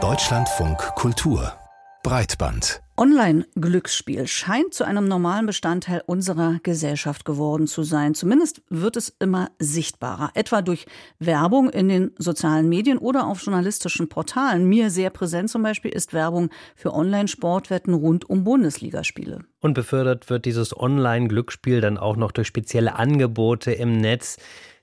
[0.00, 1.52] Deutschlandfunk Kultur
[2.04, 2.80] Breitband.
[2.96, 8.14] Online-Glücksspiel scheint zu einem normalen Bestandteil unserer Gesellschaft geworden zu sein.
[8.14, 10.86] Zumindest wird es immer sichtbarer, etwa durch
[11.18, 14.68] Werbung in den sozialen Medien oder auf journalistischen Portalen.
[14.68, 19.40] Mir sehr präsent zum Beispiel ist Werbung für Online-Sportwetten rund um Bundesligaspiele.
[19.60, 24.36] Und befördert wird dieses Online-Glücksspiel dann auch noch durch spezielle Angebote im Netz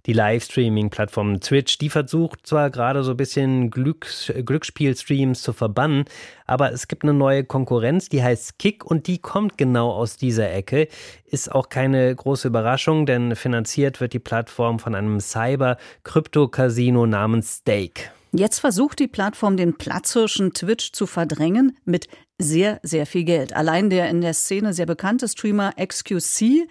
[0.05, 6.05] die Livestreaming-Plattform Twitch, die versucht zwar gerade so ein bisschen Glücks Glücksspielstreams zu verbannen,
[6.45, 10.51] aber es gibt eine neue Konkurrenz, die heißt Kick und die kommt genau aus dieser
[10.51, 10.87] Ecke.
[11.25, 18.11] Ist auch keine große Überraschung, denn finanziert wird die Plattform von einem Cyber-Krypto-Casino namens Stake.
[18.31, 23.55] Jetzt versucht die Plattform den Platzhirschen Twitch zu verdrängen mit sehr, sehr viel Geld.
[23.55, 26.67] Allein der in der Szene sehr bekannte Streamer XQC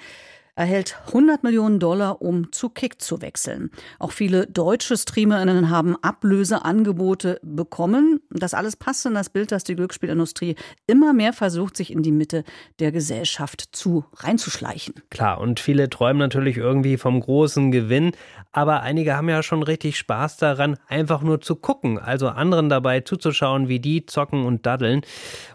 [0.56, 3.70] erhält 100 Millionen Dollar, um zu Kick zu wechseln.
[3.98, 8.20] Auch viele deutsche Streamerinnen haben Ablöseangebote bekommen.
[8.30, 10.55] Das alles passt in das Bild, dass die Glücksspielindustrie
[10.86, 12.44] immer mehr versucht, sich in die Mitte
[12.78, 14.94] der Gesellschaft zu reinzuschleichen.
[15.10, 18.12] Klar, und viele träumen natürlich irgendwie vom großen Gewinn,
[18.52, 23.00] aber einige haben ja schon richtig Spaß daran, einfach nur zu gucken, also anderen dabei
[23.00, 25.02] zuzuschauen, wie die zocken und daddeln.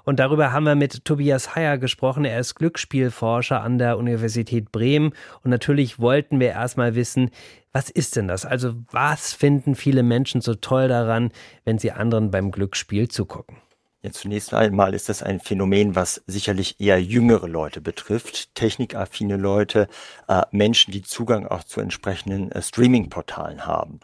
[0.03, 2.25] Und darüber haben wir mit Tobias Heyer gesprochen.
[2.25, 5.13] Er ist Glücksspielforscher an der Universität Bremen Bremen.
[5.43, 7.29] Und natürlich wollten wir erstmal wissen,
[7.71, 8.45] was ist denn das?
[8.45, 11.31] Also was finden viele Menschen so toll daran,
[11.65, 13.57] wenn sie anderen beim Glücksspiel zugucken?
[14.01, 19.87] Ja, zunächst einmal ist das ein Phänomen, was sicherlich eher jüngere Leute betrifft, technikaffine Leute,
[20.29, 23.99] äh, Menschen, die Zugang auch zu entsprechenden äh, Streaming-Portalen haben.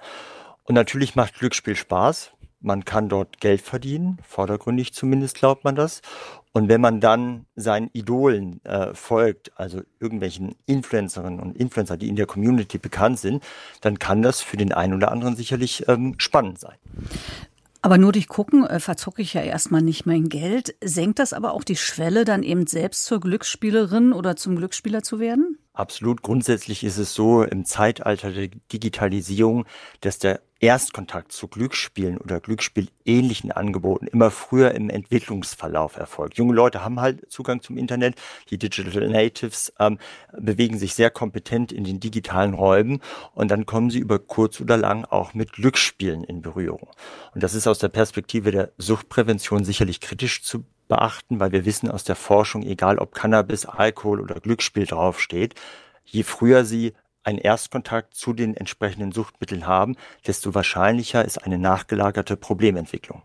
[0.65, 2.31] Und natürlich macht Glücksspiel Spaß.
[2.59, 6.01] Man kann dort Geld verdienen, vordergründig zumindest glaubt man das.
[6.55, 12.15] Und wenn man dann seinen Idolen äh, folgt, also irgendwelchen Influencerinnen und Influencer, die in
[12.15, 13.43] der Community bekannt sind,
[13.81, 16.77] dann kann das für den einen oder anderen sicherlich ähm, spannend sein.
[17.81, 20.75] Aber nur durch Gucken äh, verzocke ich ja erstmal nicht mein Geld.
[20.81, 25.19] Senkt das aber auch die Schwelle, dann eben selbst zur Glücksspielerin oder zum Glücksspieler zu
[25.19, 25.57] werden?
[25.73, 26.21] Absolut.
[26.21, 29.65] Grundsätzlich ist es so im Zeitalter der Digitalisierung,
[29.99, 36.37] dass der Erstkontakt zu Glücksspielen oder Glücksspielähnlichen Angeboten immer früher im Entwicklungsverlauf erfolgt.
[36.37, 38.15] Junge Leute haben halt Zugang zum Internet.
[38.49, 39.99] Die Digital Natives ähm,
[40.31, 43.01] bewegen sich sehr kompetent in den digitalen Räumen
[43.33, 46.89] und dann kommen sie über kurz oder lang auch mit Glücksspielen in Berührung.
[47.33, 51.91] Und das ist aus der Perspektive der Suchtprävention sicherlich kritisch zu beachten, weil wir wissen
[51.91, 55.55] aus der Forschung, egal ob Cannabis, Alkohol oder Glücksspiel draufsteht,
[56.05, 56.93] je früher sie
[57.25, 59.95] einen Erstkontakt zu den entsprechenden Suchtmitteln haben,
[60.27, 63.23] desto wahrscheinlicher ist eine nachgelagerte Problementwicklung.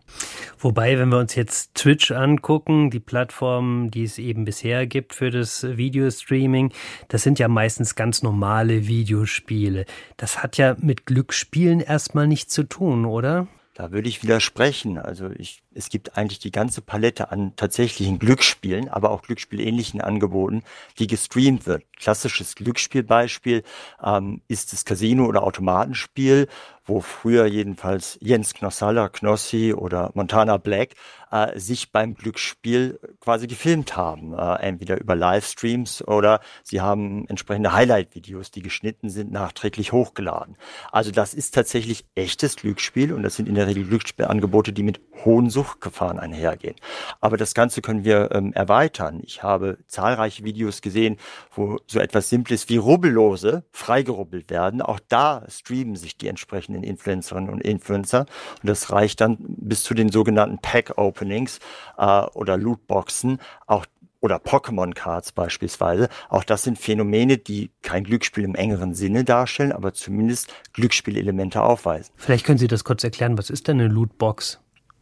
[0.57, 5.29] Wobei, wenn wir uns jetzt Twitch angucken, die Plattform, die es eben bisher gibt für
[5.29, 6.73] das Videostreaming,
[7.07, 9.85] das sind ja meistens ganz normale Videospiele.
[10.17, 13.47] Das hat ja mit Glücksspielen erstmal nichts zu tun, oder?
[13.73, 14.97] Da würde ich widersprechen.
[14.97, 20.63] Also ich, es gibt eigentlich die ganze Palette an tatsächlichen Glücksspielen, aber auch glücksspielähnlichen Angeboten,
[20.99, 21.83] die gestreamt wird.
[21.97, 23.63] Klassisches Glücksspielbeispiel
[24.03, 26.47] ähm, ist das Casino- oder Automatenspiel,
[26.85, 30.95] wo früher jedenfalls Jens Knossalla, Knossi oder Montana Black
[31.31, 34.33] äh, sich beim Glücksspiel quasi gefilmt haben.
[34.33, 40.57] Äh, entweder über Livestreams oder sie haben entsprechende Highlight-Videos, die geschnitten sind, nachträglich hochgeladen.
[40.91, 44.99] Also das ist tatsächlich echtes Glücksspiel und das sind in der Regel Glücksspielangebote, die mit
[45.23, 46.75] hohen Suchtgefahren einhergehen.
[47.19, 49.21] Aber das Ganze können wir ähm, erweitern.
[49.23, 51.17] Ich habe zahlreiche Videos gesehen,
[51.53, 54.81] wo so etwas Simples wie Rubbellose freigerubbelt werden.
[54.81, 58.21] Auch da streamen sich die entsprechenden Influencerinnen und Influencer
[58.61, 61.59] und das reicht dann bis zu den sogenannten Pack-Openings
[61.97, 63.39] äh, oder Lootboxen.
[63.67, 63.85] Auch
[64.21, 66.07] oder Pokémon-Cards beispielsweise.
[66.29, 72.13] Auch das sind Phänomene, die kein Glücksspiel im engeren Sinne darstellen, aber zumindest Glücksspielelemente aufweisen.
[72.15, 73.37] Vielleicht können Sie das kurz erklären.
[73.37, 74.59] Was ist denn eine Lootbox?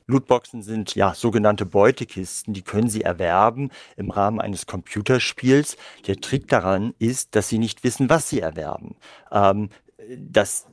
[0.07, 5.78] Lootboxen sind ja sogenannte Beutekisten, die können Sie erwerben im Rahmen eines Computerspiels.
[6.07, 8.96] Der Trick daran ist, dass Sie nicht wissen, was Sie erwerben.
[9.31, 9.69] Ähm,
[10.18, 10.66] das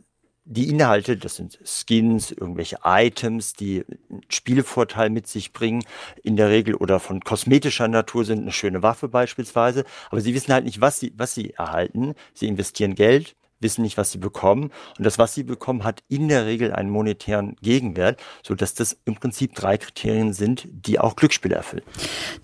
[0.49, 5.84] die Inhalte, das sind Skins, irgendwelche Items, die einen Spielvorteil mit sich bringen,
[6.22, 9.84] in der Regel oder von kosmetischer Natur sind, eine schöne Waffe beispielsweise.
[10.09, 12.15] Aber sie wissen halt nicht, was sie, was sie erhalten.
[12.33, 14.71] Sie investieren Geld, wissen nicht, was sie bekommen.
[14.99, 18.97] Und das, was sie bekommen, hat in der Regel einen monetären Gegenwert, so dass das
[19.05, 21.85] im Prinzip drei Kriterien sind, die auch Glücksspiele erfüllen.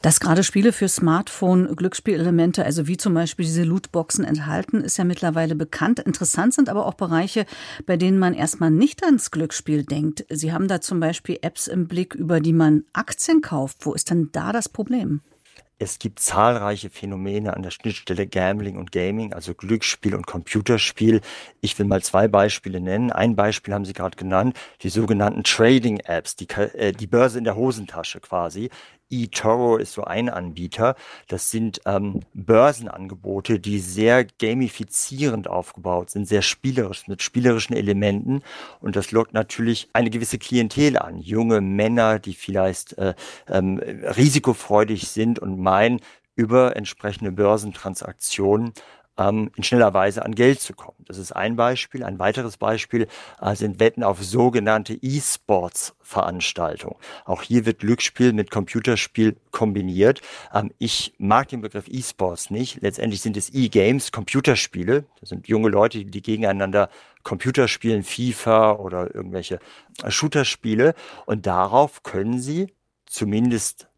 [0.01, 5.05] Dass gerade Spiele für Smartphone Glücksspielelemente, also wie zum Beispiel diese Lootboxen enthalten, ist ja
[5.05, 5.99] mittlerweile bekannt.
[6.01, 7.47] Interessant sind aber auch Bereiche,
[7.87, 10.25] bei denen man erstmal nicht ans Glücksspiel denkt.
[10.31, 13.85] Sie haben da zum Beispiel Apps im Blick, über die man Aktien kauft.
[13.87, 15.21] Wo ist denn da das Problem?
[15.83, 21.21] Es gibt zahlreiche Phänomene an der Schnittstelle Gambling und Gaming, also Glücksspiel und Computerspiel.
[21.61, 23.11] Ich will mal zwei Beispiele nennen.
[23.11, 27.57] Ein Beispiel haben Sie gerade genannt, die sogenannten Trading-Apps, die, äh, die Börse in der
[27.57, 28.71] Hosentasche quasi
[29.13, 30.97] eToro ist so ein Anbieter.
[31.29, 38.43] Das sind ähm, Börsenangebote, die sehr gamifizierend aufgebaut sind, sehr spielerisch, mit spielerischen Elementen.
[38.81, 41.19] Und das lockt natürlich eine gewisse Klientel an.
[41.19, 43.15] Junge Männer, die vielleicht äh,
[43.49, 46.01] ähm, risikofreudig sind und meinen,
[46.35, 48.73] über entsprechende Börsentransaktionen
[49.19, 50.97] ähm, in schneller Weise an Geld zu kommen.
[51.07, 52.05] Das ist ein Beispiel.
[52.05, 53.07] Ein weiteres Beispiel
[53.41, 56.97] äh, sind Wetten auf sogenannte E-Sports-Veranstaltungen.
[57.25, 60.21] Auch hier wird Glücksspiel mit Computerspiel kombiniert.
[60.53, 62.81] Ähm, ich mag den Begriff E-Sports nicht.
[62.81, 65.05] Letztendlich sind es E-Games, Computerspiele.
[65.21, 66.89] Das sind junge Leute, die gegeneinander
[67.23, 69.59] Computer spielen, FIFA oder irgendwelche
[70.09, 70.95] Shooterspiele.
[71.27, 72.73] Und darauf können sie
[73.07, 73.89] zumindest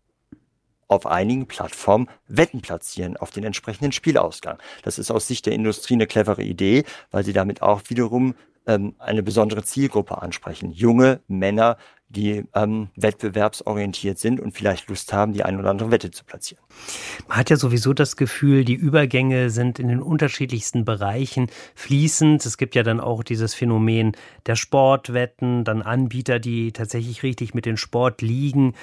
[0.94, 4.58] auf einigen Plattformen Wetten platzieren auf den entsprechenden Spielausgang.
[4.82, 8.34] Das ist aus Sicht der Industrie eine clevere Idee, weil sie damit auch wiederum
[8.66, 10.72] ähm, eine besondere Zielgruppe ansprechen.
[10.72, 11.76] Junge Männer,
[12.08, 16.62] die ähm, wettbewerbsorientiert sind und vielleicht Lust haben, die ein oder andere Wette zu platzieren.
[17.28, 22.44] Man hat ja sowieso das Gefühl, die Übergänge sind in den unterschiedlichsten Bereichen fließend.
[22.46, 24.12] Es gibt ja dann auch dieses Phänomen
[24.46, 28.74] der Sportwetten, dann Anbieter, die tatsächlich richtig mit den Sport liegen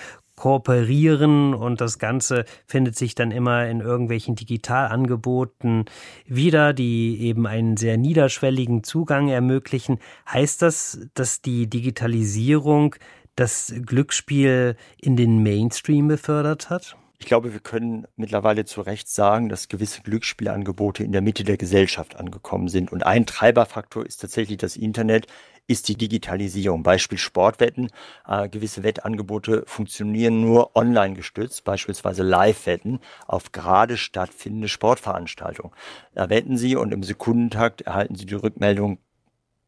[0.42, 5.86] kooperieren und das Ganze findet sich dann immer in irgendwelchen Digitalangeboten
[6.26, 10.00] wieder, die eben einen sehr niederschwelligen Zugang ermöglichen.
[10.28, 12.96] Heißt das, dass die Digitalisierung
[13.36, 16.98] das Glücksspiel in den Mainstream befördert hat?
[17.20, 21.58] Ich glaube, wir können mittlerweile zu Recht sagen, dass gewisse Glücksspielangebote in der Mitte der
[21.58, 22.92] Gesellschaft angekommen sind.
[22.92, 25.28] Und ein Treiberfaktor ist tatsächlich das Internet,
[25.72, 26.84] ist die Digitalisierung.
[26.84, 27.90] Beispiel Sportwetten.
[28.28, 35.74] Äh, gewisse Wettangebote funktionieren nur online gestützt, beispielsweise Live-Wetten auf gerade stattfindende Sportveranstaltungen.
[36.14, 39.00] Da wetten Sie und im Sekundentakt erhalten Sie die Rückmeldung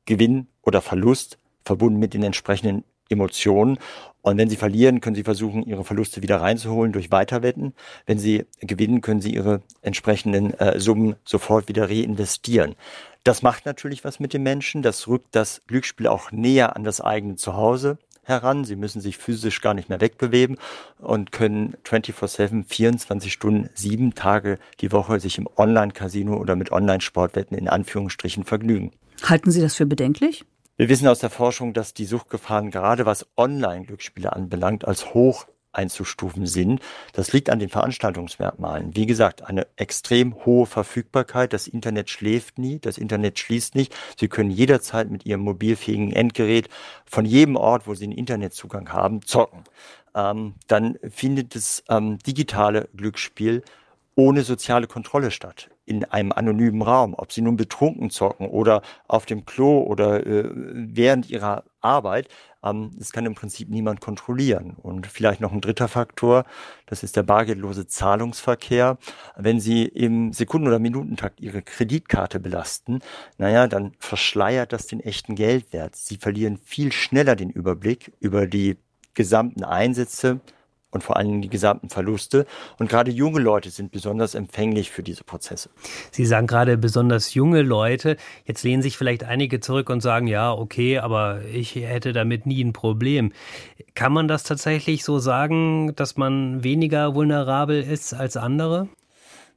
[0.05, 3.77] Gewinn oder Verlust verbunden mit den entsprechenden Emotionen.
[4.21, 7.73] Und wenn sie verlieren, können sie versuchen, ihre Verluste wieder reinzuholen durch Weiterwetten.
[8.05, 12.75] Wenn sie gewinnen, können sie ihre entsprechenden äh, Summen sofort wieder reinvestieren.
[13.25, 14.81] Das macht natürlich was mit den Menschen.
[14.81, 18.65] Das rückt das Glücksspiel auch näher an das eigene Zuhause heran.
[18.65, 20.57] Sie müssen sich physisch gar nicht mehr wegbewegen
[20.99, 27.57] und können 24-7, 24 Stunden, sieben Tage die Woche sich im Online-Casino oder mit Online-Sportwetten
[27.57, 28.91] in Anführungsstrichen vergnügen.
[29.23, 30.45] Halten Sie das für bedenklich?
[30.75, 36.47] Wir wissen aus der Forschung, dass die Suchtgefahren gerade was Online-Glücksspiele anbelangt als hoch einzustufen
[36.47, 36.81] sind.
[37.13, 38.95] Das liegt an den Veranstaltungsmerkmalen.
[38.95, 41.53] Wie gesagt, eine extrem hohe Verfügbarkeit.
[41.53, 43.95] Das Internet schläft nie, das Internet schließt nicht.
[44.19, 46.69] Sie können jederzeit mit Ihrem mobilfähigen Endgerät
[47.05, 49.63] von jedem Ort, wo Sie einen Internetzugang haben, zocken.
[50.15, 53.63] Ähm, dann findet das ähm, digitale Glücksspiel
[54.15, 59.25] ohne soziale Kontrolle statt in einem anonymen Raum, ob sie nun betrunken zocken oder auf
[59.25, 62.29] dem Klo oder äh, während ihrer Arbeit,
[62.63, 64.77] ähm, das kann im Prinzip niemand kontrollieren.
[64.81, 66.45] Und vielleicht noch ein dritter Faktor,
[66.85, 68.97] das ist der bargeldlose Zahlungsverkehr.
[69.35, 72.99] Wenn Sie im Sekunden- oder Minutentakt Ihre Kreditkarte belasten,
[73.37, 75.95] naja, dann verschleiert das den echten Geldwert.
[75.95, 78.77] Sie verlieren viel schneller den Überblick über die
[79.13, 80.39] gesamten Einsätze,
[80.93, 82.45] und vor allen Dingen die gesamten Verluste.
[82.79, 85.69] Und gerade junge Leute sind besonders empfänglich für diese Prozesse.
[86.11, 88.17] Sie sagen gerade besonders junge Leute.
[88.45, 92.63] Jetzt lehnen sich vielleicht einige zurück und sagen, ja, okay, aber ich hätte damit nie
[92.63, 93.31] ein Problem.
[93.95, 98.87] Kann man das tatsächlich so sagen, dass man weniger vulnerabel ist als andere?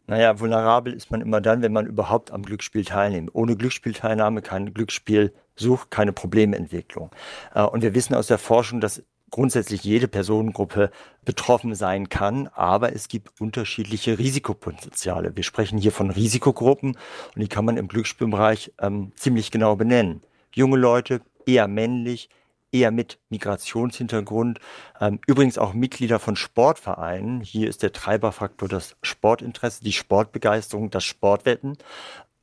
[0.09, 3.31] Naja, vulnerabel ist man immer dann, wenn man überhaupt am Glücksspiel teilnimmt.
[3.35, 7.11] Ohne Glücksspielteilnahme kein Glücksspielsucht, keine Problementwicklung.
[7.55, 10.90] Äh, und wir wissen aus der Forschung, dass grundsätzlich jede Personengruppe
[11.25, 15.37] betroffen sein kann, aber es gibt unterschiedliche Risikopotenziale.
[15.37, 16.97] Wir sprechen hier von Risikogruppen
[17.35, 20.23] und die kann man im Glücksspielbereich ähm, ziemlich genau benennen.
[20.54, 22.28] Junge Leute, eher männlich,
[22.73, 24.61] eher mit Migrationshintergrund,
[25.00, 27.40] ähm, übrigens auch Mitglieder von Sportvereinen.
[27.40, 31.78] Hier ist der Treiberfaktor das Sportinteresse, die Sportbegeisterung, das Sportwetten.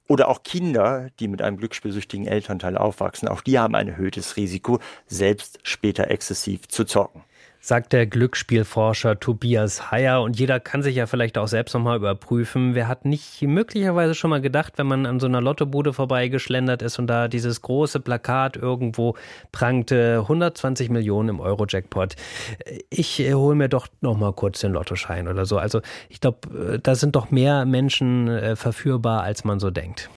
[0.08, 4.80] Oder auch Kinder, die mit einem glücksspielsüchtigen Elternteil aufwachsen, auch die haben ein erhöhtes Risiko,
[5.08, 7.24] selbst später exzessiv zu zocken
[7.64, 10.22] sagt der Glücksspielforscher Tobias Heyer.
[10.22, 12.76] Und jeder kann sich ja vielleicht auch selbst nochmal überprüfen.
[12.76, 17.00] Wer hat nicht möglicherweise schon mal gedacht, wenn man an so einer Lottobude vorbeigeschlendert ist
[17.00, 19.16] und da dieses große Plakat irgendwo
[19.54, 22.18] prangte, 120 Millionen im Euro-Jackpot.
[22.90, 25.58] Ich äh, hole mir doch nochmal kurz den Lottoschein oder so.
[25.58, 25.80] Also
[26.10, 30.10] ich glaube, äh, da sind doch mehr Menschen äh, verführbar, als man so denkt.